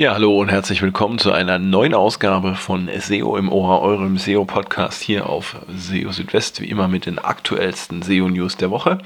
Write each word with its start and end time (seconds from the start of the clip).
Ja, 0.00 0.12
hallo 0.12 0.38
und 0.38 0.48
herzlich 0.48 0.80
willkommen 0.80 1.18
zu 1.18 1.32
einer 1.32 1.58
neuen 1.58 1.92
Ausgabe 1.92 2.54
von 2.54 2.88
SEO 3.00 3.36
im 3.36 3.50
Ohr, 3.50 3.82
eurem 3.82 4.16
SEO-Podcast 4.16 5.02
hier 5.02 5.28
auf 5.28 5.56
SEO 5.76 6.12
Südwest, 6.12 6.60
wie 6.60 6.70
immer 6.70 6.86
mit 6.86 7.06
den 7.06 7.18
aktuellsten 7.18 8.02
SEO-News 8.02 8.56
der 8.58 8.70
Woche. 8.70 8.98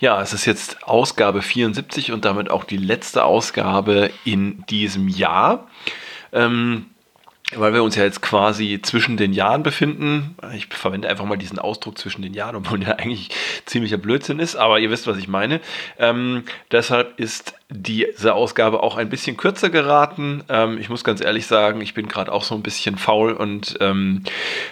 Ja, 0.00 0.20
es 0.20 0.34
ist 0.34 0.44
jetzt 0.44 0.86
Ausgabe 0.86 1.40
74 1.40 2.12
und 2.12 2.26
damit 2.26 2.50
auch 2.50 2.64
die 2.64 2.76
letzte 2.76 3.24
Ausgabe 3.24 4.10
in 4.26 4.66
diesem 4.68 5.08
Jahr. 5.08 5.66
Ähm, 6.34 6.84
weil 7.54 7.72
wir 7.72 7.82
uns 7.82 7.96
ja 7.96 8.04
jetzt 8.04 8.20
quasi 8.20 8.80
zwischen 8.82 9.16
den 9.16 9.32
Jahren 9.32 9.62
befinden. 9.62 10.36
Ich 10.54 10.66
verwende 10.66 11.08
einfach 11.08 11.24
mal 11.24 11.38
diesen 11.38 11.58
Ausdruck 11.58 11.96
zwischen 11.96 12.20
den 12.20 12.34
Jahren, 12.34 12.56
obwohl 12.56 12.80
der 12.80 12.98
eigentlich 13.00 13.30
ziemlicher 13.64 13.96
Blödsinn 13.96 14.40
ist, 14.40 14.56
aber 14.56 14.78
ihr 14.78 14.90
wisst, 14.90 15.06
was 15.06 15.16
ich 15.16 15.28
meine. 15.28 15.62
Ähm, 15.98 16.44
deshalb 16.70 17.18
ist 17.18 17.54
diese 17.70 18.34
Ausgabe 18.34 18.82
auch 18.82 18.96
ein 18.96 19.10
bisschen 19.10 19.36
kürzer 19.36 19.68
geraten. 19.68 20.42
Ähm, 20.48 20.78
ich 20.78 20.88
muss 20.88 21.04
ganz 21.04 21.20
ehrlich 21.20 21.46
sagen, 21.46 21.82
ich 21.82 21.92
bin 21.92 22.08
gerade 22.08 22.32
auch 22.32 22.42
so 22.42 22.54
ein 22.54 22.62
bisschen 22.62 22.96
faul 22.96 23.32
und 23.32 23.76
ähm, 23.80 24.22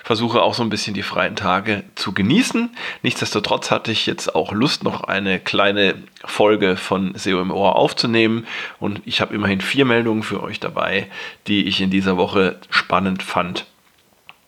versuche 0.03 0.41
auch 0.41 0.55
so 0.55 0.63
ein 0.63 0.71
bisschen 0.71 0.95
die 0.95 1.03
freien 1.03 1.37
Tage 1.37 1.85
zu 1.95 2.13
genießen. 2.13 2.71
Nichtsdestotrotz 3.03 3.71
hatte 3.71 3.93
ich 3.93 4.07
jetzt 4.07 4.35
auch 4.35 4.53
Lust, 4.53 4.83
noch 4.83 5.05
eine 5.05 5.39
kleine 5.39 5.97
Folge 6.25 6.77
von 6.77 7.15
SEO 7.15 7.43
im 7.43 7.51
Ohr 7.51 7.77
aufzunehmen 7.77 8.47
und 8.81 9.03
ich 9.05 9.21
habe 9.21 9.35
immerhin 9.35 9.61
vier 9.61 9.85
Meldungen 9.85 10.23
für 10.23 10.43
euch 10.43 10.59
dabei, 10.59 11.09
die 11.49 11.67
ich 11.67 11.83
in 11.83 11.91
dieser 11.91 12.17
Woche 12.17 12.59
spannend 12.71 13.23
fand. 13.23 13.67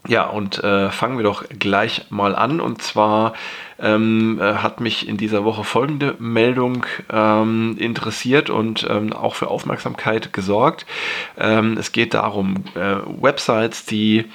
Ja, 0.07 0.25
und 0.27 0.63
äh, 0.63 0.91
fangen 0.91 1.19
wir 1.19 1.25
doch 1.25 1.45
gleich 1.59 2.07
mal 2.11 2.35
an. 2.35 2.61
Und 2.61 2.81
zwar 2.81 3.35
ähm, 3.79 4.39
äh, 4.41 4.55
hat 4.55 4.81
mich 4.81 5.09
in 5.09 5.17
dieser 5.17 5.45
Woche 5.45 5.65
folgende 5.65 6.15
Meldung 6.19 6.87
ähm, 7.13 7.77
interessiert 7.79 8.49
und 8.49 8.87
ähm, 8.89 9.13
auch 9.13 9.35
für 9.35 9.49
Aufmerksamkeit 9.49 10.33
gesorgt. 10.33 10.87
Ähm, 11.37 11.77
es 11.79 11.93
geht 11.93 12.15
darum, 12.15 12.65
äh, 12.75 12.97
Websites, 13.21 13.85
die 13.85 14.27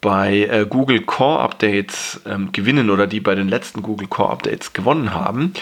bei 0.00 0.48
äh, 0.50 0.66
Google 0.68 1.00
Core 1.02 1.40
Updates 1.40 2.20
ähm, 2.26 2.50
gewinnen 2.52 2.90
oder 2.90 3.06
die 3.06 3.20
bei 3.20 3.36
den 3.36 3.48
letzten 3.48 3.82
Google 3.82 4.08
Core 4.08 4.30
Updates 4.30 4.72
gewonnen 4.72 5.14
haben, 5.14 5.52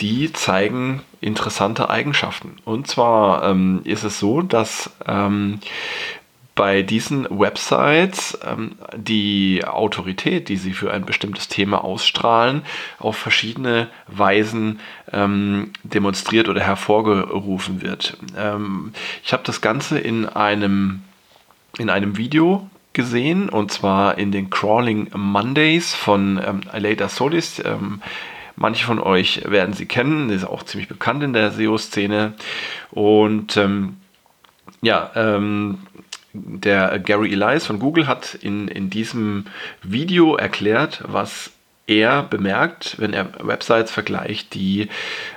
die 0.00 0.32
zeigen 0.32 1.02
interessante 1.20 1.90
Eigenschaften. 1.90 2.56
Und 2.64 2.86
zwar 2.86 3.44
ähm, 3.44 3.82
ist 3.84 4.04
es 4.04 4.18
so, 4.18 4.40
dass 4.40 4.90
ähm, 5.06 5.60
bei 6.60 6.82
diesen 6.82 7.26
Websites 7.30 8.38
ähm, 8.46 8.72
die 8.94 9.64
Autorität, 9.64 10.50
die 10.50 10.58
sie 10.58 10.74
für 10.74 10.92
ein 10.92 11.06
bestimmtes 11.06 11.48
Thema 11.48 11.82
ausstrahlen, 11.82 12.60
auf 12.98 13.16
verschiedene 13.16 13.88
Weisen 14.08 14.78
ähm, 15.10 15.70
demonstriert 15.84 16.50
oder 16.50 16.60
hervorgerufen 16.60 17.80
wird. 17.80 18.18
Ähm, 18.36 18.92
ich 19.24 19.32
habe 19.32 19.42
das 19.42 19.62
Ganze 19.62 19.98
in 20.00 20.26
einem, 20.26 21.00
in 21.78 21.88
einem 21.88 22.18
Video 22.18 22.68
gesehen 22.92 23.48
und 23.48 23.72
zwar 23.72 24.18
in 24.18 24.30
den 24.30 24.50
Crawling 24.50 25.08
Mondays 25.16 25.94
von 25.94 26.38
ähm, 26.46 26.60
Aleida 26.70 27.08
Solis. 27.08 27.62
Ähm, 27.64 28.02
manche 28.56 28.84
von 28.84 28.98
euch 28.98 29.50
werden 29.50 29.72
sie 29.72 29.86
kennen, 29.86 30.28
sie 30.28 30.34
ist 30.34 30.44
auch 30.44 30.62
ziemlich 30.62 30.90
bekannt 30.90 31.22
in 31.22 31.32
der 31.32 31.52
SEO-Szene 31.52 32.34
und 32.90 33.56
ähm, 33.56 33.96
ja, 34.82 35.10
ähm, 35.14 35.78
der 36.32 36.98
Gary 36.98 37.32
Elias 37.32 37.66
von 37.66 37.78
Google 37.78 38.06
hat 38.06 38.34
in, 38.34 38.68
in 38.68 38.90
diesem 38.90 39.46
Video 39.82 40.36
erklärt, 40.36 41.02
was 41.06 41.50
er 41.86 42.22
bemerkt, 42.22 42.96
wenn 42.98 43.12
er 43.12 43.28
Websites 43.46 43.90
vergleicht, 43.90 44.54
die 44.54 44.88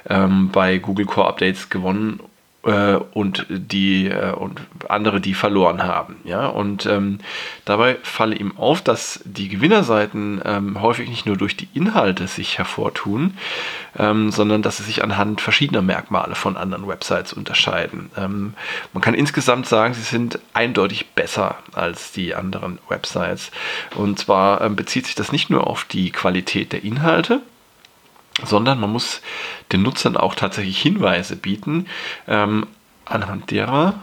ähm, 0.08 0.50
bei 0.52 0.78
Google 0.78 1.06
Core 1.06 1.28
Updates 1.28 1.70
gewonnen 1.70 2.20
und 2.64 3.46
die 3.50 4.08
äh, 4.08 4.32
und 4.32 4.62
andere, 4.88 5.20
die 5.20 5.34
verloren 5.34 5.84
haben. 5.84 6.16
Ja, 6.24 6.48
und 6.48 6.86
ähm, 6.86 7.20
dabei 7.66 7.98
falle 8.04 8.36
ihm 8.36 8.58
auf, 8.58 8.82
dass 8.82 9.20
die 9.26 9.50
Gewinnerseiten 9.50 10.42
ähm, 10.46 10.82
häufig 10.82 11.10
nicht 11.10 11.26
nur 11.26 11.36
durch 11.36 11.58
die 11.58 11.68
Inhalte 11.74 12.28
sich 12.28 12.58
hervortun, 12.58 13.38
ähm, 13.98 14.32
sondern 14.32 14.62
dass 14.62 14.78
sie 14.78 14.84
sich 14.84 15.04
anhand 15.04 15.42
verschiedener 15.42 15.82
Merkmale 15.82 16.36
von 16.36 16.56
anderen 16.56 16.88
Websites 16.88 17.34
unterscheiden. 17.34 18.10
Ähm, 18.16 18.54
man 18.94 19.02
kann 19.02 19.14
insgesamt 19.14 19.68
sagen, 19.68 19.94
sie 19.94 20.02
sind 20.02 20.40
eindeutig 20.54 21.12
besser 21.12 21.58
als 21.74 22.14
die 22.14 22.34
anderen 22.34 22.80
Websites. 22.88 23.52
Und 23.96 24.20
zwar 24.20 24.62
ähm, 24.62 24.78
bezieht 24.78 25.06
sich 25.06 25.16
das 25.16 25.34
nicht 25.34 25.50
nur 25.50 25.68
auf 25.68 25.84
die 25.84 26.12
Qualität 26.12 26.72
der 26.72 26.84
Inhalte, 26.84 27.42
sondern 28.44 28.80
man 28.80 28.92
muss 28.92 29.22
den 29.72 29.84
Nutzern 29.84 30.18
auch 30.18 30.36
tatsächlich 30.36 30.82
Hinweise 30.82 31.36
bieten, 31.36 31.88
ähm, 32.28 32.68
anhand 33.06 33.52
derer 33.52 33.96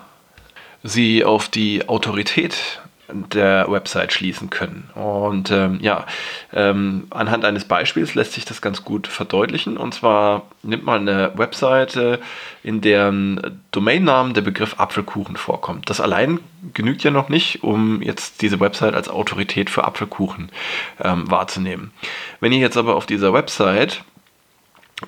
sie 0.82 1.24
auf 1.24 1.48
die 1.48 1.88
Autorität 1.88 2.80
der 3.12 3.66
Website 3.68 4.12
schließen 4.12 4.50
können. 4.50 4.88
Und 4.94 5.50
ähm, 5.50 5.78
ja, 5.80 6.06
ähm, 6.52 7.08
anhand 7.10 7.44
eines 7.44 7.64
Beispiels 7.64 8.14
lässt 8.14 8.32
sich 8.32 8.44
das 8.44 8.62
ganz 8.62 8.84
gut 8.84 9.06
verdeutlichen. 9.06 9.76
Und 9.76 9.94
zwar 9.94 10.42
nimmt 10.62 10.84
man 10.84 11.08
eine 11.08 11.32
Webseite, 11.36 12.20
in 12.62 12.80
deren 12.80 13.60
Domainnamen 13.72 14.34
der 14.34 14.42
Begriff 14.42 14.78
Apfelkuchen 14.78 15.36
vorkommt. 15.36 15.90
Das 15.90 16.00
allein 16.00 16.40
genügt 16.74 17.02
ja 17.02 17.10
noch 17.10 17.28
nicht, 17.28 17.62
um 17.62 18.02
jetzt 18.02 18.42
diese 18.42 18.60
Website 18.60 18.94
als 18.94 19.08
Autorität 19.08 19.70
für 19.70 19.84
Apfelkuchen 19.84 20.50
ähm, 21.02 21.30
wahrzunehmen. 21.30 21.92
Wenn 22.40 22.52
ihr 22.52 22.58
jetzt 22.58 22.76
aber 22.76 22.96
auf 22.96 23.06
dieser 23.06 23.32
Website 23.32 24.04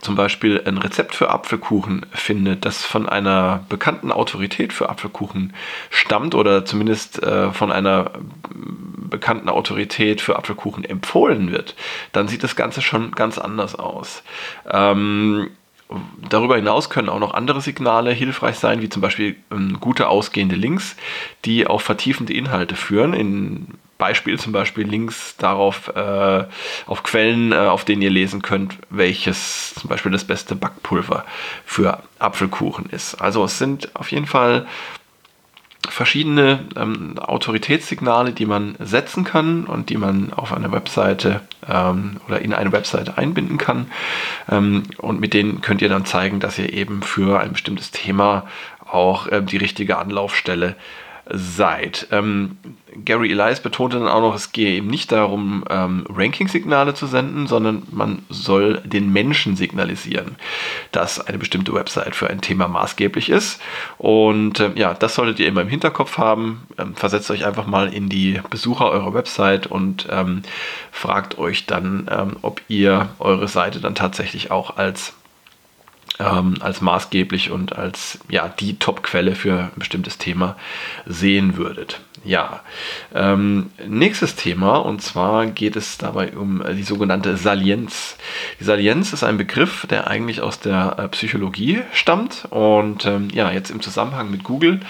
zum 0.01 0.17
Beispiel 0.17 0.63
ein 0.65 0.79
Rezept 0.79 1.15
für 1.15 1.31
Apfelkuchen 1.31 2.07
findet, 2.13 2.65
das 2.65 2.85
von 2.85 3.09
einer 3.09 3.65
bekannten 3.69 4.11
Autorität 4.11 4.73
für 4.73 4.89
Apfelkuchen 4.89 5.55
stammt 5.91 6.35
oder 6.35 6.65
zumindest 6.65 7.23
äh, 7.23 7.53
von 7.53 7.71
einer 7.71 8.11
bekannten 9.11 9.49
Autorität 9.49 10.21
für 10.21 10.37
Apfelkuchen 10.37 10.85
empfohlen 10.85 11.53
wird, 11.53 11.77
dann 12.13 12.29
sieht 12.29 12.43
das 12.43 12.57
Ganze 12.57 12.81
schon 12.81 13.13
ganz 13.13 13.39
anders 13.39 13.75
aus. 13.75 14.23
Ähm, 14.71 15.51
Darüber 16.29 16.57
hinaus 16.57 16.89
können 16.91 17.09
auch 17.09 17.19
noch 17.19 17.35
andere 17.35 17.61
Signale 17.61 18.13
hilfreich 18.13 18.57
sein, 18.57 18.81
wie 18.81 18.89
zum 18.89 19.03
Beispiel 19.03 19.37
ähm, 19.51 19.79
gute 19.81 20.09
ausgehende 20.09 20.57
Links, 20.57 20.97
die 21.45 21.67
auf 21.67 21.83
vertiefende 21.83 22.33
Inhalte 22.33 22.77
führen. 22.77 23.13
In 23.13 23.67
Beispiel 23.99 24.39
zum 24.39 24.53
Beispiel 24.53 24.87
Links 24.87 25.37
darauf, 25.37 25.89
äh, 25.95 26.45
auf 26.87 27.03
Quellen, 27.03 27.53
äh, 27.53 27.57
auf 27.57 27.85
denen 27.85 28.03
ihr 28.03 28.11
lesen 28.11 28.43
könnt, 28.43 28.77
welches 28.91 29.75
zum 29.75 29.89
Beispiel 29.89 30.13
das 30.13 30.25
beste 30.25 30.55
Backpulver 30.55 31.25
für 31.65 32.03
Apfelkuchen 32.19 32.87
ist. 32.87 33.15
Also 33.21 33.45
es 33.45 33.59
sind 33.59 33.95
auf 33.95 34.11
jeden 34.11 34.27
Fall 34.27 34.67
verschiedene 35.89 36.61
ähm, 36.77 37.19
Autoritätssignale, 37.19 38.33
die 38.33 38.47
man 38.47 38.77
setzen 38.79 39.25
kann 39.25 39.65
und 39.65 39.91
die 39.91 39.97
man 39.97 40.33
auf 40.33 40.53
eine 40.53 40.73
Webseite 40.73 41.41
ähm, 41.69 42.19
oder 42.29 42.41
in 42.41 42.55
eine 42.55 42.73
Webseite 42.73 43.19
einbinden 43.19 43.59
kann. 43.59 43.91
Ähm, 44.51 44.85
und 44.99 45.21
mit 45.21 45.35
denen 45.35 45.61
könnt 45.61 45.83
ihr 45.83 45.89
dann 45.89 46.05
zeigen, 46.05 46.41
dass 46.41 46.59
ihr 46.59 46.73
eben 46.73 47.03
für 47.03 47.41
ein 47.41 47.53
bestimmtes 47.53 47.91
Thema 47.91 48.47
auch 48.89 49.27
äh, 49.29 49.43
die 49.43 49.57
richtige 49.57 49.99
Anlaufstelle 49.99 50.77
seid. 51.31 52.09
Ähm, 52.11 52.57
Gary 53.05 53.31
Elias 53.31 53.61
betonte 53.61 53.99
dann 53.99 54.09
auch 54.09 54.21
noch, 54.21 54.35
es 54.35 54.53
gehe 54.53 54.75
eben 54.75 54.89
nicht 54.89 55.13
darum, 55.13 55.65
ähm, 55.71 56.05
Ranking-Signale 56.09 56.95
zu 56.95 57.07
senden, 57.07 57.47
sondern 57.47 57.85
man 57.91 58.23
soll 58.29 58.81
den 58.85 59.13
Menschen 59.13 59.57
signalisieren, 59.57 60.37
dass 60.91 61.21
eine 61.21 61.39
bestimmte 61.39 61.73
Website 61.73 62.15
für 62.15 62.29
ein 62.29 62.41
Thema 62.41 62.69
maßgeblich 62.69 63.31
ist. 63.31 63.61
Und 63.99 64.61
äh, 64.61 64.73
ja, 64.75 64.95
das 64.95 65.15
solltet 65.15 65.41
ihr 65.41 65.49
immer 65.49 65.63
im 65.63 65.69
Hinterkopf 65.69 66.19
haben. 66.19 66.67
Ähm, 66.79 66.95
versetzt 66.95 67.31
euch 67.31 67.47
einfach 67.47 67.67
mal 67.67 67.93
in 67.93 68.09
die 68.09 68.41
Besucher 68.51 68.91
eurer 68.91 69.15
Website 69.15 69.67
und 69.67 70.09
ähm, 70.11 70.43
fragt 70.91 71.39
euch 71.39 71.67
dann, 71.67 72.09
ähm, 72.11 72.37
ob 72.43 72.61
ihr 72.69 73.09
eure 73.21 73.49
Seite 73.49 73.81
dann 73.81 73.95
tatsächlich 73.95 74.51
auch 74.51 74.77
als 74.77 75.15
ähm, 76.19 76.55
als 76.61 76.81
maßgeblich 76.81 77.51
und 77.51 77.77
als 77.77 78.19
ja, 78.29 78.49
die 78.49 78.79
Top-Quelle 78.79 79.35
für 79.35 79.59
ein 79.65 79.71
bestimmtes 79.77 80.19
Thema 80.19 80.57
sehen 81.07 81.57
würdet. 81.57 82.01
Ja, 82.25 82.61
ähm, 83.15 83.71
nächstes 83.85 84.37
Thema 84.37 84.77
und 84.77 85.03
zwar 85.03 85.47
geht 85.47 85.75
es 85.75 85.99
dabei 85.99 86.33
um 86.37 86.63
die 86.77 86.85
sogenannte 86.85 87.37
Salienz. 87.37 88.17
Die 88.61 88.65
Salienz 88.65 89.13
ist 89.13 89.25
ein 89.25 89.39
Begriff, 89.39 89.87
der 89.91 90.07
eigentlich 90.07 90.41
aus 90.41 90.61
der 90.61 90.99
äh, 90.99 91.09
Psychologie 91.09 91.81
stammt 91.93 92.47
und 92.51 93.07
ähm, 93.07 93.29
ja, 93.33 93.51
jetzt 93.51 93.71
im 93.71 93.81
Zusammenhang 93.81 94.31
mit 94.31 94.45
Google 94.45 94.81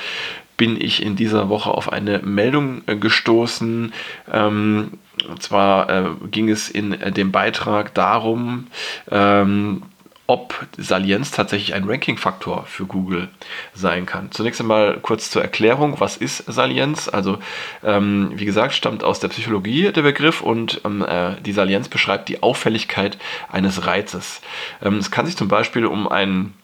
bin 0.63 0.81
ich 0.81 1.03
in 1.03 1.17
dieser 1.17 1.49
Woche 1.49 1.71
auf 1.71 1.93
eine 1.93 2.21
Meldung 2.21 2.83
äh, 2.87 2.95
gestoßen. 2.95 3.93
Ähm, 4.31 4.93
und 5.29 5.43
zwar 5.43 5.91
äh, 5.91 6.05
ging 6.31 6.49
es 6.49 6.69
in 6.69 6.93
äh, 6.93 7.11
dem 7.11 7.33
Beitrag 7.33 7.95
darum, 7.95 8.69
ähm, 9.11 9.83
ob 10.27 10.67
Salienz 10.79 11.31
tatsächlich 11.31 11.75
ein 11.75 11.85
Ranking-Faktor 11.85 12.65
für 12.67 12.87
Google 12.87 13.29
sein 13.75 14.07
kann. 14.07 14.31
Zunächst 14.31 14.61
einmal 14.61 14.99
kurz 15.01 15.31
zur 15.31 15.43
Erklärung, 15.43 16.01
was 16.01 16.17
ist 16.17 16.45
Salienz? 16.47 17.09
Also 17.09 17.39
ähm, 17.83 18.33
wie 18.35 18.45
gesagt, 18.45 18.75
stammt 18.75 19.05
aus 19.05 19.21
der 19.21 19.29
Psychologie 19.29 19.91
der 19.93 20.03
Begriff 20.03 20.41
und 20.41 20.81
ähm, 20.85 21.03
äh, 21.03 21.37
die 21.45 21.53
Salienz 21.53 21.89
beschreibt 21.89 22.29
die 22.29 22.43
Auffälligkeit 22.43 23.19
eines 23.51 23.87
Reizes. 23.87 24.41
Ähm, 24.81 24.99
es 24.99 25.11
kann 25.11 25.27
sich 25.27 25.37
zum 25.37 25.49
Beispiel 25.49 25.87
um 25.87 26.09
einen 26.09 26.55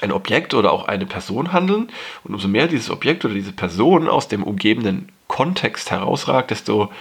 ein 0.00 0.12
Objekt 0.12 0.54
oder 0.54 0.72
auch 0.72 0.86
eine 0.86 1.06
Person 1.06 1.52
handeln. 1.52 1.88
Und 2.24 2.34
umso 2.34 2.48
mehr 2.48 2.66
dieses 2.66 2.90
Objekt 2.90 3.24
oder 3.24 3.34
diese 3.34 3.52
Person 3.52 4.08
aus 4.08 4.28
dem 4.28 4.42
umgebenden 4.42 5.08
Kontext 5.28 5.90
herausragt, 5.90 6.50
desto 6.50 6.92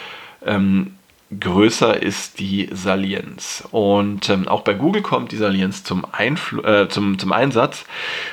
ähm, 0.45 0.95
größer 1.39 2.01
ist 2.01 2.39
die 2.39 2.69
Salienz. 2.71 3.63
Und 3.71 4.30
ähm, 4.30 4.47
auch 4.47 4.62
bei 4.62 4.74
Google 4.74 5.01
kommt 5.01 5.31
die 5.31 5.38
Salienz 5.38 5.83
zum, 5.83 6.06
Einfl 6.12 6.65
äh, 6.65 6.89
zum, 6.89 7.18
zum 7.19 7.31
Einsatz. 7.31 7.85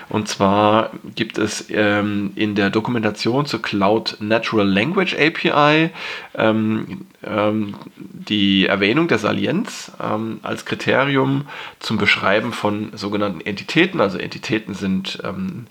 Und 0.08 0.28
zwar 0.28 0.90
gibt 1.14 1.38
es 1.38 1.66
ähm, 1.70 2.32
in 2.34 2.54
der 2.54 2.70
Dokumentation 2.70 3.46
zur 3.46 3.62
Cloud 3.62 4.16
Natural 4.20 4.68
Language 4.68 5.14
API 5.14 5.90
ähm, 6.36 7.06
ähm, 7.24 7.74
die 7.96 8.66
Erwähnung 8.66 9.08
der 9.08 9.18
Salienz 9.18 9.92
ähm, 10.02 10.40
als 10.42 10.64
Kriterium 10.64 11.46
zum 11.78 11.98
Beschreiben 11.98 12.52
von 12.52 12.90
sogenannten 12.94 13.40
Entitäten. 13.40 14.00
Also 14.00 14.18
Entitäten 14.18 14.74
sind 14.74 15.22
ähm, 15.24 15.66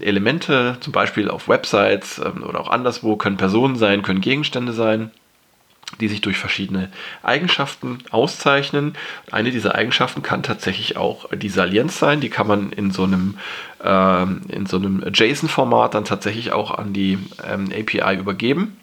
Elemente, 0.00 0.76
zum 0.80 0.92
Beispiel 0.92 1.30
auf 1.30 1.48
Websites 1.48 2.20
oder 2.20 2.60
auch 2.60 2.70
anderswo, 2.70 3.16
können 3.16 3.36
Personen 3.36 3.76
sein, 3.76 4.02
können 4.02 4.20
Gegenstände 4.20 4.72
sein 4.72 5.10
die 6.00 6.08
sich 6.08 6.20
durch 6.20 6.36
verschiedene 6.36 6.90
Eigenschaften 7.22 7.98
auszeichnen. 8.10 8.94
Eine 9.30 9.50
dieser 9.50 9.74
Eigenschaften 9.74 10.22
kann 10.22 10.42
tatsächlich 10.42 10.96
auch 10.96 11.30
die 11.32 11.48
Salienz 11.48 11.98
sein. 11.98 12.20
Die 12.20 12.28
kann 12.28 12.46
man 12.46 12.70
in 12.72 12.90
so 12.90 13.04
einem, 13.04 13.38
ähm, 13.82 14.42
so 14.66 14.76
einem 14.76 15.02
JSON-Format 15.14 15.94
dann 15.94 16.04
tatsächlich 16.04 16.52
auch 16.52 16.72
an 16.72 16.92
die 16.92 17.18
ähm, 17.48 17.70
API 17.72 18.18
übergeben 18.18 18.76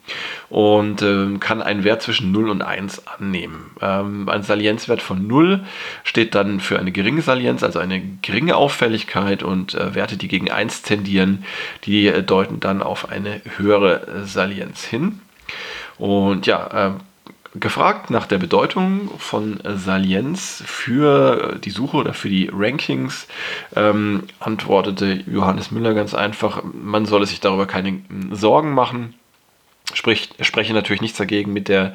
und 0.49 1.01
ähm, 1.01 1.39
kann 1.39 1.61
einen 1.61 1.83
Wert 1.83 2.01
zwischen 2.01 2.31
0 2.31 2.49
und 2.49 2.61
1 2.61 3.05
annehmen. 3.07 3.71
Ähm, 3.81 4.27
ein 4.29 4.41
Salienzwert 4.41 5.01
von 5.01 5.27
0 5.27 5.63
steht 6.03 6.33
dann 6.33 6.61
für 6.61 6.79
eine 6.79 6.91
geringe 6.91 7.21
Salienz, 7.21 7.63
also 7.63 7.79
eine 7.79 8.01
geringe 8.21 8.55
Auffälligkeit 8.55 9.43
und 9.43 9.75
äh, 9.75 9.93
Werte, 9.93 10.17
die 10.17 10.29
gegen 10.29 10.49
1 10.49 10.81
tendieren, 10.81 11.43
die 11.83 12.07
äh, 12.07 12.23
deuten 12.23 12.59
dann 12.59 12.81
auf 12.81 13.09
eine 13.09 13.41
höhere 13.57 14.25
Salienz 14.25 14.83
hin. 14.83 15.19
Und 15.97 16.45
ja, 16.47 16.87
äh, 16.87 16.91
gefragt 17.55 18.09
nach 18.09 18.25
der 18.25 18.39
Bedeutung 18.39 19.11
von 19.19 19.59
Salienz 19.63 20.63
für 20.65 21.59
die 21.63 21.69
Suche 21.69 21.97
oder 21.97 22.13
für 22.13 22.29
die 22.29 22.49
Rankings, 22.51 23.27
ähm, 23.75 24.23
antwortete 24.39 25.23
Johannes 25.27 25.71
Müller 25.71 25.93
ganz 25.93 26.13
einfach, 26.13 26.63
man 26.63 27.05
solle 27.05 27.25
sich 27.25 27.39
darüber 27.39 27.67
keine 27.67 28.01
Sorgen 28.31 28.73
machen. 28.73 29.13
Sprich, 29.93 30.29
spreche 30.39 30.73
natürlich 30.73 31.01
nichts 31.01 31.17
dagegen, 31.17 31.53
mit 31.53 31.67
der, 31.67 31.93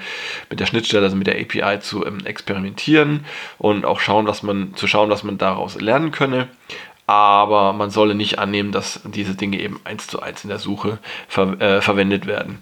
mit 0.50 0.60
der 0.60 0.66
Schnittstelle, 0.66 1.04
also 1.04 1.16
mit 1.16 1.26
der 1.26 1.40
API 1.40 1.80
zu 1.80 2.06
ähm, 2.06 2.24
experimentieren 2.24 3.24
und 3.56 3.84
auch 3.84 3.98
schauen, 3.98 4.26
was 4.26 4.42
man, 4.42 4.74
zu 4.76 4.86
schauen, 4.86 5.10
was 5.10 5.24
man 5.24 5.38
daraus 5.38 5.80
lernen 5.80 6.12
könne. 6.12 6.48
Aber 7.06 7.72
man 7.72 7.90
solle 7.90 8.14
nicht 8.14 8.38
annehmen, 8.38 8.70
dass 8.70 9.00
diese 9.04 9.34
Dinge 9.34 9.58
eben 9.58 9.80
eins 9.84 10.06
zu 10.06 10.20
eins 10.20 10.44
in 10.44 10.50
der 10.50 10.58
Suche 10.58 10.98
ver 11.26 11.58
äh, 11.60 11.80
verwendet 11.80 12.26
werden. 12.26 12.58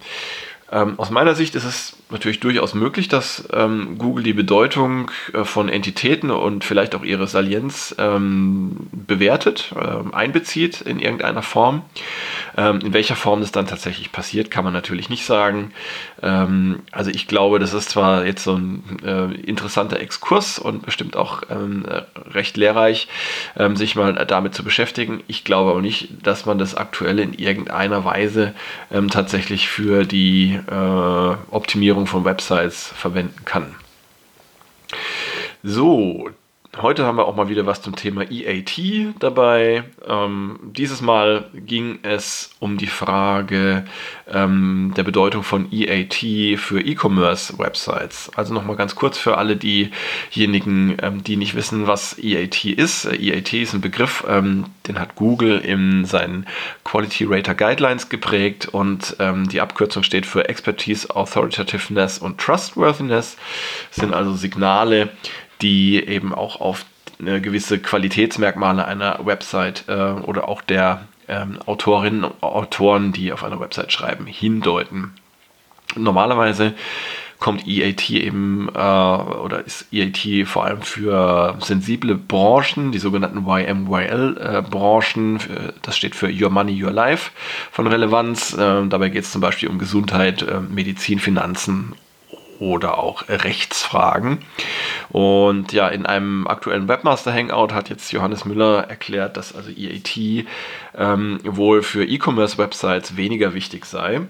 Ähm, 0.71 0.99
aus 0.99 1.11
meiner 1.11 1.35
Sicht 1.35 1.55
ist 1.55 1.65
es 1.65 1.96
natürlich 2.09 2.39
durchaus 2.39 2.75
möglich, 2.75 3.09
dass 3.09 3.49
ähm, 3.53 3.99
Google 3.99 4.23
die 4.23 4.33
Bedeutung 4.33 5.11
äh, 5.33 5.45
von 5.45 5.69
Entitäten 5.69 6.31
und 6.31 6.63
vielleicht 6.63 6.95
auch 6.95 7.03
ihre 7.03 7.27
Salienz 7.27 7.97
ähm, 7.99 8.77
bewertet, 8.93 9.73
äh, 9.75 10.15
einbezieht 10.15 10.83
in 10.83 11.01
irgendeiner 11.01 11.43
Form. 11.43 11.83
Ähm, 12.57 12.81
in 12.81 12.93
welcher 12.93 13.17
Form 13.17 13.41
das 13.41 13.51
dann 13.51 13.67
tatsächlich 13.67 14.13
passiert, 14.13 14.53
kann 14.53 14.63
man 14.63 14.73
natürlich 14.73 15.11
nicht 15.11 15.27
sagen. 15.27 15.73
Ähm, 16.23 16.81
also 16.93 17.11
ich 17.11 17.27
glaube, 17.27 17.59
das 17.59 17.75
ist 17.75 17.91
zwar 17.91 18.25
jetzt 18.25 18.45
so 18.45 18.55
ein 18.55 18.85
äh, 19.05 19.35
interessanter 19.41 19.99
Exkurs 19.99 20.61
und 20.61 20.87
bestimmt 20.87 21.17
auch 21.17 21.43
ähm, 21.51 21.85
recht 22.33 22.57
lehrreich, 22.57 23.09
sich 23.75 23.97
mal 23.97 24.13
damit 24.27 24.55
zu 24.55 24.63
beschäftigen. 24.63 25.23
Ich 25.27 25.45
glaube 25.45 25.71
aber 25.71 25.81
nicht, 25.81 26.09
dass 26.23 26.47
man 26.47 26.59
das 26.59 26.75
aktuell 26.75 27.19
in 27.19 27.33
irgendeiner 27.33 28.05
Weise 28.05 28.55
tatsächlich 29.11 29.69
für 29.69 30.05
die 30.05 30.59
äh, 30.71 31.35
Optimierung 31.97 32.07
von 32.07 32.25
Websites 32.27 32.89
verwenden 32.89 33.45
kann. 33.47 33.75
So, 35.63 36.31
Heute 36.83 37.07
haben 37.07 37.17
wir 37.17 37.25
auch 37.25 37.37
mal 37.37 37.49
wieder 37.49 37.65
was 37.65 37.81
zum 37.81 37.97
Thema 37.97 38.31
EAT 38.31 39.15
dabei. 39.19 39.85
Ähm, 40.07 40.59
dieses 40.63 41.01
Mal 41.01 41.49
ging 41.55 42.01
es 42.03 42.51
um 42.59 42.77
die 42.77 42.87
Frage 42.87 43.87
ähm, 44.31 44.93
der 44.95 45.03
Bedeutung 45.03 45.43
von 45.43 45.73
EAT 45.73 46.59
für 46.59 46.83
E-Commerce-Websites. 46.83 48.31
Also 48.37 48.53
nochmal 48.53 48.77
ganz 48.77 48.95
kurz 48.95 49.17
für 49.17 49.39
alle 49.39 49.57
diejenigen, 49.57 50.99
ähm, 51.01 51.25
die 51.25 51.37
nicht 51.37 51.55
wissen, 51.55 51.87
was 51.87 52.19
EAT 52.19 52.67
ist. 52.67 53.07
EAT 53.07 53.55
ist 53.55 53.73
ein 53.73 53.81
Begriff, 53.81 54.25
ähm, 54.29 54.67
den 54.87 55.01
hat 55.01 55.15
Google 55.15 55.61
in 55.61 56.05
seinen 56.05 56.47
Quality 56.85 57.25
Rater 57.25 57.55
Guidelines 57.55 58.11
geprägt 58.11 58.69
und 58.71 59.17
ähm, 59.19 59.49
die 59.49 59.63
Abkürzung 59.63 60.03
steht 60.03 60.27
für 60.27 60.47
Expertise, 60.51 61.17
Authoritativeness 61.17 62.19
und 62.19 62.39
Trustworthiness. 62.39 63.39
Das 63.89 63.97
sind 63.97 64.13
also 64.13 64.35
Signale, 64.35 65.09
die 65.63 66.05
eben 66.05 66.35
auch 66.35 66.61
auf 66.61 66.85
äh, 67.25 67.41
gewisse 67.41 67.79
Qualitätsmerkmale 67.79 68.85
einer 68.85 69.25
Website 69.25 69.85
äh, 69.89 69.93
oder 69.93 70.49
auch 70.49 70.63
der 70.63 71.07
ähm, 71.29 71.59
Autorinnen 71.67 72.25
und 72.25 72.43
Autoren, 72.43 73.13
die 73.13 73.33
auf 73.33 73.45
einer 73.45 73.61
Website 73.61 73.93
schreiben, 73.93 74.27
hindeuten. 74.27 75.13
Normalerweise 75.97 76.75
kommt 77.39 77.67
EAT 77.67 78.11
eben 78.11 78.69
äh, 78.75 78.79
oder 78.79 79.65
ist 79.65 79.87
EAT 79.93 80.47
vor 80.47 80.65
allem 80.65 80.83
für 80.83 81.57
sensible 81.61 82.15
Branchen, 82.15 82.93
die 82.93 82.99
sogenannten 82.99 83.47
YMYL-Branchen, 83.47 85.37
äh, 85.37 85.73
das 85.83 85.97
steht 85.97 86.15
für 86.15 86.29
Your 86.29 86.51
Money, 86.51 86.83
Your 86.83 86.93
Life, 86.93 87.31
von 87.71 87.87
Relevanz. 87.87 88.55
Äh, 88.55 88.87
dabei 88.89 89.11
geht 89.11 89.25
es 89.25 89.33
zum 89.33 89.41
Beispiel 89.41 89.69
um 89.69 89.79
Gesundheit, 89.79 90.43
äh, 90.43 90.61
Medizin, 90.61 91.19
Finanzen 91.19 91.95
oder 92.59 92.99
auch 92.99 93.29
Rechtsfragen. 93.29 94.39
Und 95.11 95.73
ja, 95.73 95.89
in 95.89 96.07
einem 96.07 96.47
aktuellen 96.47 96.89
Webmaster 96.89 97.33
Hangout 97.33 97.73
hat 97.73 97.89
jetzt 97.89 98.13
Johannes 98.13 98.45
Müller 98.45 98.89
erklärt, 98.89 99.37
dass 99.37 99.55
also 99.55 99.71
EAT 99.71 100.47
ähm, 100.97 101.41
wohl 101.45 101.83
für 101.83 102.05
E-Commerce-Websites 102.05 103.17
weniger 103.17 103.55
wichtig 103.55 103.85
sei. 103.87 104.23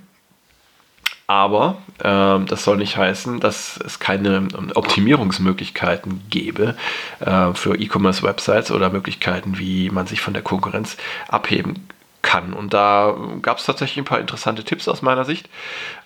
Aber 1.29 1.79
äh, 1.99 2.45
das 2.45 2.63
soll 2.63 2.77
nicht 2.77 2.97
heißen, 2.97 3.41
dass 3.41 3.79
es 3.85 3.99
keine 3.99 4.47
Optimierungsmöglichkeiten 4.75 6.23
gäbe 6.31 6.77
äh, 7.21 7.53
für 7.53 7.77
E-Commerce-Websites 7.77 8.71
oder 8.71 8.91
Möglichkeiten, 8.91 9.59
wie 9.59 9.91
man 9.91 10.07
sich 10.07 10.21
von 10.21 10.35
der 10.35 10.43
Konkurrenz 10.43 10.97
abheben 11.29 11.89
kann. 12.23 12.53
Und 12.53 12.75
da 12.75 13.17
gab 13.43 13.59
es 13.59 13.65
tatsächlich 13.67 13.99
ein 13.99 14.05
paar 14.05 14.21
interessante 14.21 14.63
Tipps 14.63 14.87
aus 14.87 15.03
meiner 15.03 15.25
Sicht. 15.25 15.49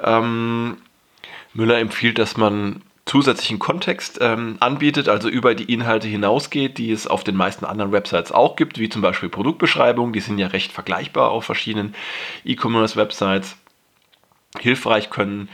Ähm, 0.03 0.79
Müller 1.53 1.79
empfiehlt, 1.79 2.19
dass 2.19 2.37
man 2.37 2.83
zusätzlichen 3.11 3.59
Kontext 3.59 4.19
ähm, 4.21 4.57
anbietet, 4.61 5.09
also 5.09 5.29
über 5.29 5.57
die 5.57 5.73
Inhalte 5.73 6.07
hinausgeht, 6.07 6.79
die 6.79 6.93
es 6.93 7.09
auf 7.09 7.25
den 7.25 7.35
meisten 7.35 7.64
anderen 7.64 7.90
Websites 7.90 8.31
auch 8.31 8.55
gibt, 8.55 8.79
wie 8.79 8.88
zum 8.88 9.02
Beispiel 9.02 9.29
Produktbeschreibungen, 9.29 10.12
die 10.12 10.21
sind 10.21 10.38
ja 10.38 10.47
recht 10.47 10.71
vergleichbar 10.71 11.33
auf 11.33 11.45
verschiedenen 11.45 11.97
E-Commerce-Websites. 12.45 13.57
Hilfreich 14.61 15.11
können 15.11 15.49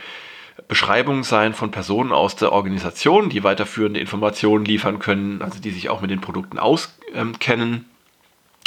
Beschreibungen 0.69 1.23
sein 1.23 1.55
von 1.55 1.71
Personen 1.71 2.13
aus 2.13 2.37
der 2.37 2.53
Organisation, 2.53 3.31
die 3.31 3.43
weiterführende 3.43 4.01
Informationen 4.01 4.67
liefern 4.67 4.99
können, 4.99 5.41
also 5.41 5.59
die 5.59 5.71
sich 5.71 5.89
auch 5.89 6.03
mit 6.03 6.11
den 6.11 6.21
Produkten 6.21 6.59
auskennen. 6.59 7.87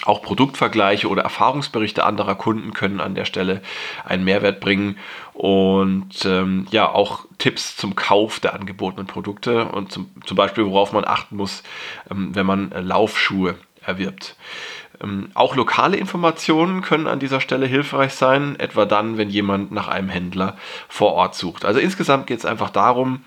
Auch 0.05 0.21
Produktvergleiche 0.21 1.09
oder 1.09 1.23
Erfahrungsberichte 1.23 2.05
anderer 2.05 2.35
Kunden 2.35 2.73
können 2.73 3.01
an 3.01 3.15
der 3.15 3.25
Stelle 3.25 3.61
einen 4.05 4.23
Mehrwert 4.23 4.61
bringen 4.61 4.97
und 5.33 6.25
ähm, 6.25 6.67
ja 6.71 6.89
auch 6.89 7.25
Tipps 7.37 7.75
zum 7.75 7.95
Kauf 7.95 8.39
der 8.39 8.53
angebotenen 8.53 9.07
Produkte 9.07 9.65
und 9.65 9.91
zum, 9.91 10.09
zum 10.25 10.37
Beispiel 10.37 10.65
worauf 10.65 10.93
man 10.93 11.05
achten 11.05 11.35
muss, 11.35 11.63
ähm, 12.09 12.33
wenn 12.33 12.45
man 12.45 12.71
äh, 12.71 12.79
Laufschuhe 12.81 13.55
erwirbt. 13.85 14.35
Ähm, 15.01 15.31
auch 15.33 15.55
lokale 15.55 15.97
Informationen 15.97 16.81
können 16.81 17.07
an 17.07 17.19
dieser 17.19 17.41
Stelle 17.41 17.65
hilfreich 17.65 18.13
sein, 18.13 18.59
etwa 18.59 18.85
dann, 18.85 19.17
wenn 19.17 19.29
jemand 19.29 19.71
nach 19.71 19.87
einem 19.87 20.09
Händler 20.09 20.57
vor 20.87 21.13
Ort 21.13 21.35
sucht. 21.35 21.65
Also 21.65 21.79
insgesamt 21.79 22.27
geht 22.27 22.39
es 22.39 22.45
einfach 22.45 22.69
darum, 22.69 23.21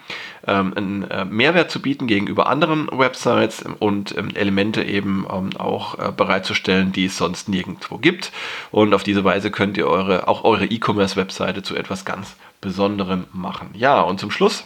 ähm, 0.46 0.72
einen 0.76 1.10
äh, 1.10 1.24
Mehrwert 1.24 1.70
zu 1.70 1.80
bieten 1.80 2.06
gegenüber 2.06 2.46
anderen 2.46 2.88
Websites 2.90 3.64
und 3.78 4.16
ähm, 4.16 4.30
Elemente 4.34 4.82
eben 4.82 5.26
auch 5.58 5.98
äh, 5.98 6.12
bereitzustellen, 6.12 6.92
die 6.92 7.06
es 7.06 7.16
sonst 7.16 7.48
nirgendwo 7.48 7.98
gibt. 7.98 8.32
Und 8.70 8.94
auf 8.94 9.02
diese 9.02 9.24
Weise 9.24 9.50
könnt 9.50 9.76
ihr 9.76 9.86
eure, 9.86 10.28
auch 10.28 10.44
eure 10.44 10.66
E-Commerce-Webseite 10.66 11.62
zu 11.62 11.76
etwas 11.76 12.04
ganz 12.04 12.36
Besonderem 12.60 13.24
machen. 13.32 13.70
Ja, 13.74 14.00
und 14.02 14.20
zum 14.20 14.30
Schluss 14.30 14.64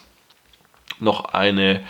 noch 1.01 1.27
eine 1.27 1.83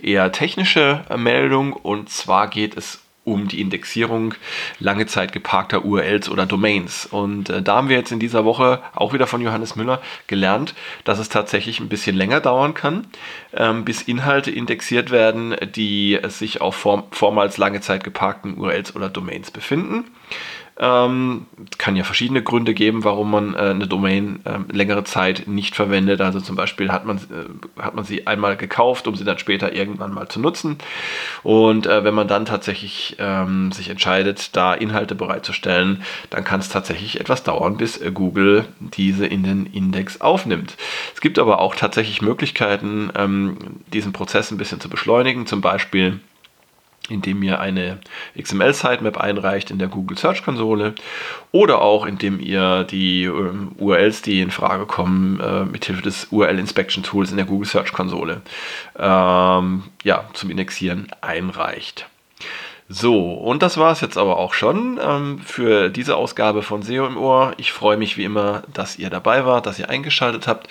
eher 0.00 0.32
technische 0.32 1.04
Meldung 1.16 1.72
und 1.72 2.10
zwar 2.10 2.48
geht 2.48 2.76
es 2.76 3.00
um 3.32 3.48
die 3.48 3.60
Indexierung 3.60 4.34
lange 4.78 5.06
Zeit 5.06 5.32
geparkter 5.32 5.84
URLs 5.84 6.28
oder 6.28 6.46
Domains. 6.46 7.06
Und 7.06 7.50
äh, 7.50 7.62
da 7.62 7.76
haben 7.76 7.88
wir 7.88 7.96
jetzt 7.96 8.12
in 8.12 8.20
dieser 8.20 8.44
Woche 8.44 8.82
auch 8.94 9.12
wieder 9.12 9.26
von 9.26 9.40
Johannes 9.40 9.76
Müller 9.76 10.00
gelernt, 10.26 10.74
dass 11.04 11.18
es 11.18 11.28
tatsächlich 11.28 11.80
ein 11.80 11.88
bisschen 11.88 12.16
länger 12.16 12.40
dauern 12.40 12.74
kann, 12.74 13.06
ähm, 13.54 13.84
bis 13.84 14.02
Inhalte 14.02 14.50
indexiert 14.50 15.10
werden, 15.10 15.56
die 15.74 16.18
sich 16.28 16.60
auf 16.60 16.74
vorm 16.76 17.04
vormals 17.10 17.58
lange 17.58 17.80
Zeit 17.80 18.04
geparkten 18.04 18.56
URLs 18.56 18.94
oder 18.96 19.08
Domains 19.08 19.50
befinden. 19.50 20.04
Ähm, 20.80 21.46
kann 21.78 21.96
ja 21.96 22.04
verschiedene 22.04 22.40
Gründe 22.40 22.72
geben, 22.72 23.02
warum 23.02 23.32
man 23.32 23.54
äh, 23.54 23.58
eine 23.58 23.88
Domain 23.88 24.40
äh, 24.44 24.58
längere 24.72 25.02
Zeit 25.02 25.48
nicht 25.48 25.74
verwendet. 25.74 26.20
Also 26.20 26.40
zum 26.40 26.54
Beispiel 26.54 26.92
hat 26.92 27.04
man, 27.04 27.16
äh, 27.16 27.82
hat 27.82 27.96
man 27.96 28.04
sie 28.04 28.28
einmal 28.28 28.56
gekauft, 28.56 29.08
um 29.08 29.16
sie 29.16 29.24
dann 29.24 29.38
später 29.38 29.72
irgendwann 29.72 30.14
mal 30.14 30.28
zu 30.28 30.38
nutzen. 30.38 30.78
Und 31.42 31.86
äh, 31.86 32.04
wenn 32.04 32.14
man 32.14 32.28
dann 32.28 32.46
tatsächlich 32.46 33.16
ähm, 33.18 33.72
sich 33.72 33.88
entscheidet, 33.88 34.54
da 34.54 34.72
Inhalte 34.72 35.16
bereitzustellen, 35.16 36.02
dann 36.30 36.44
kann 36.44 36.60
es 36.60 36.68
tatsächlich 36.68 37.18
etwas 37.20 37.42
dauern, 37.42 37.76
bis 37.76 38.00
äh, 38.00 38.12
Google 38.12 38.64
diese 38.78 39.26
in 39.26 39.42
den 39.42 39.66
Index 39.66 40.20
aufnimmt. 40.20 40.76
Es 41.12 41.20
gibt 41.20 41.40
aber 41.40 41.60
auch 41.60 41.74
tatsächlich 41.74 42.22
Möglichkeiten, 42.22 43.10
ähm, 43.16 43.56
diesen 43.92 44.12
Prozess 44.12 44.52
ein 44.52 44.58
bisschen 44.58 44.80
zu 44.80 44.88
beschleunigen. 44.88 45.46
Zum 45.46 45.60
Beispiel 45.60 46.20
indem 47.08 47.42
ihr 47.42 47.60
eine 47.60 47.98
XML-Sitemap 48.40 49.16
einreicht 49.16 49.70
in 49.70 49.78
der 49.78 49.88
Google 49.88 50.18
Search 50.18 50.42
Konsole 50.44 50.94
oder 51.52 51.80
auch 51.80 52.06
indem 52.06 52.40
ihr 52.40 52.84
die 52.84 53.24
ähm, 53.24 53.72
URLs, 53.78 54.22
die 54.22 54.40
in 54.40 54.50
Frage 54.50 54.86
kommen, 54.86 55.40
äh, 55.40 55.64
mithilfe 55.64 56.02
des 56.02 56.28
URL 56.30 56.58
Inspection 56.58 57.02
Tools 57.02 57.30
in 57.30 57.36
der 57.36 57.46
Google 57.46 57.68
Search 57.68 57.92
Konsole 57.92 58.42
ähm, 58.98 59.84
ja, 60.02 60.28
zum 60.34 60.50
Indexieren 60.50 61.08
einreicht. 61.20 62.06
So, 62.90 63.34
und 63.34 63.62
das 63.62 63.76
war 63.76 63.92
es 63.92 64.00
jetzt 64.00 64.16
aber 64.16 64.38
auch 64.38 64.54
schon 64.54 64.98
ähm, 65.02 65.40
für 65.40 65.90
diese 65.90 66.16
Ausgabe 66.16 66.62
von 66.62 66.80
SEO 66.80 67.06
im 67.06 67.18
Ohr. 67.18 67.52
Ich 67.58 67.70
freue 67.70 67.98
mich 67.98 68.16
wie 68.16 68.24
immer, 68.24 68.62
dass 68.72 68.98
ihr 68.98 69.10
dabei 69.10 69.44
wart, 69.44 69.66
dass 69.66 69.78
ihr 69.78 69.90
eingeschaltet 69.90 70.46
habt. 70.46 70.68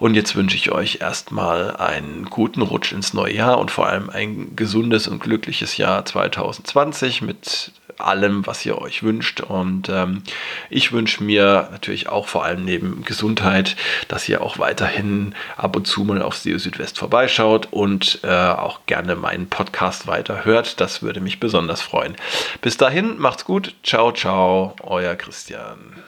Und 0.00 0.14
jetzt 0.14 0.34
wünsche 0.34 0.56
ich 0.56 0.72
euch 0.72 0.98
erstmal 1.00 1.76
einen 1.76 2.24
guten 2.24 2.62
Rutsch 2.62 2.90
ins 2.90 3.14
neue 3.14 3.34
Jahr 3.34 3.58
und 3.58 3.70
vor 3.70 3.86
allem 3.86 4.10
ein 4.10 4.56
gesundes 4.56 5.06
und 5.06 5.22
glückliches 5.22 5.76
Jahr 5.76 6.04
2020 6.04 7.22
mit 7.22 7.70
allem, 8.06 8.46
was 8.46 8.64
ihr 8.64 8.78
euch 8.78 9.02
wünscht. 9.02 9.40
Und 9.40 9.88
ähm, 9.88 10.22
ich 10.70 10.92
wünsche 10.92 11.22
mir 11.22 11.68
natürlich 11.70 12.08
auch 12.08 12.28
vor 12.28 12.44
allem 12.44 12.64
neben 12.64 13.04
Gesundheit, 13.04 13.76
dass 14.08 14.28
ihr 14.28 14.42
auch 14.42 14.58
weiterhin 14.58 15.34
ab 15.56 15.76
und 15.76 15.86
zu 15.86 16.04
mal 16.04 16.22
auf 16.22 16.36
SEO 16.36 16.58
Südwest 16.58 16.98
vorbeischaut 16.98 17.68
und 17.70 18.20
äh, 18.22 18.28
auch 18.28 18.80
gerne 18.86 19.16
meinen 19.16 19.48
Podcast 19.48 20.06
weiter 20.06 20.44
hört. 20.44 20.80
Das 20.80 21.02
würde 21.02 21.20
mich 21.20 21.40
besonders 21.40 21.80
freuen. 21.80 22.16
Bis 22.60 22.76
dahin, 22.76 23.18
macht's 23.18 23.44
gut. 23.44 23.74
Ciao, 23.82 24.12
ciao, 24.12 24.74
euer 24.82 25.14
Christian. 25.16 26.02